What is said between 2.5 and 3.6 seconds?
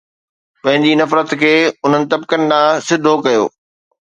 ڏانهن سڌو ڪيو